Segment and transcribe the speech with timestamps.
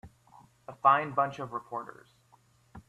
[0.67, 2.15] A fine bunch of reporters.